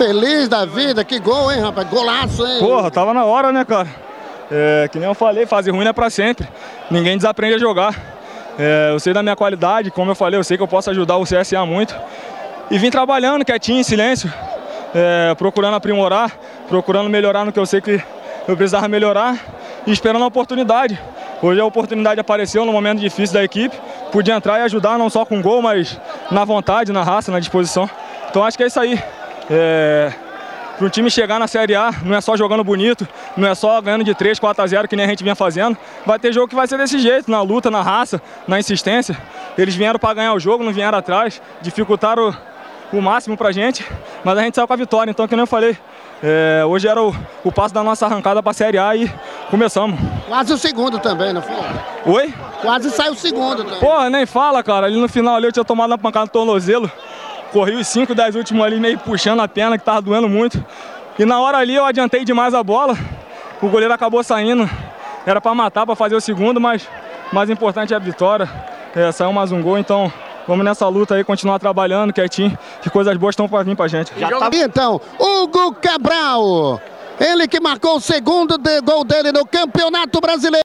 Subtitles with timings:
[0.00, 1.86] feliz da vida, que gol, hein, rapaz?
[1.88, 2.58] Golaço, hein?
[2.58, 3.86] Porra, tava na hora, né, cara?
[4.50, 6.48] É, que nem eu falei, fazer ruim é pra sempre.
[6.90, 7.94] Ninguém desaprende a jogar.
[8.58, 11.18] É, eu sei da minha qualidade, como eu falei, eu sei que eu posso ajudar
[11.18, 11.94] o CSA muito.
[12.70, 14.32] E vim trabalhando quietinho, em silêncio,
[14.94, 16.32] é, procurando aprimorar,
[16.66, 18.02] procurando melhorar no que eu sei que
[18.48, 19.36] eu precisava melhorar
[19.86, 20.98] e esperando a oportunidade.
[21.42, 23.76] Hoje a oportunidade apareceu no momento difícil da equipe,
[24.10, 27.88] podia entrar e ajudar não só com gol, mas na vontade, na raça, na disposição.
[28.30, 28.98] Então acho que é isso aí.
[29.50, 30.12] É,
[30.78, 33.82] para um time chegar na Série A, não é só jogando bonito, não é só
[33.82, 35.76] ganhando de 3, 4 a 0 que nem a gente vinha fazendo.
[36.06, 39.14] Vai ter jogo que vai ser desse jeito, na luta, na raça, na insistência.
[39.58, 42.34] Eles vieram para ganhar o jogo, não vieram atrás, dificultaram
[42.92, 43.84] o, o máximo para a gente,
[44.24, 45.10] mas a gente saiu com a vitória.
[45.10, 45.76] Então, como eu falei,
[46.22, 49.10] é, hoje era o, o passo da nossa arrancada para a Série A e
[49.50, 49.98] começamos.
[50.28, 51.56] Quase o segundo também, não foi?
[52.06, 52.34] Oi?
[52.62, 53.80] Quase saiu o segundo também.
[53.80, 54.86] Porra, nem fala, cara.
[54.86, 56.90] Ali no final ali eu tinha tomado uma pancada no tornozelo.
[57.52, 60.64] Corri os 5, 10 últimos ali meio puxando a perna, que tava doendo muito.
[61.18, 62.96] E na hora ali eu adiantei demais a bola.
[63.60, 64.68] O goleiro acabou saindo.
[65.26, 66.88] Era para matar, para fazer o segundo, mas
[67.30, 68.48] o mais importante é a vitória.
[68.94, 70.12] É, saiu mais um gol, então
[70.48, 74.12] vamos nessa luta aí, continuar trabalhando quietinho, que coisas boas estão para vir pra gente.
[74.18, 74.50] Já tá...
[74.52, 76.80] Então, Hugo Cabral,
[77.20, 80.56] ele que marcou o segundo gol dele no Campeonato Brasileiro.